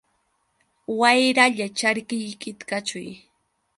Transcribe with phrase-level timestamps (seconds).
[0.99, 3.09] Wayralla charkiykita kaćhuy.